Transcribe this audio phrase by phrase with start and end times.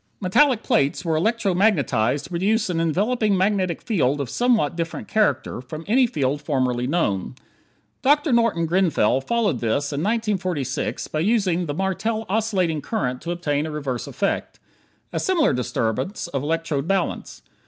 [0.19, 5.07] Metallic plates were electro magnetized to produce an enveloping magnetic field of somewhat a different
[5.07, 7.35] character from any field formerly known.
[8.01, 8.31] Dr.
[8.33, 13.71] Norton Grenfell followed this in 1946 by using the Martel oscillating current to obtain a
[13.71, 14.59] reverse effect.
[15.13, 17.43] A similar disturbance of electrode balance.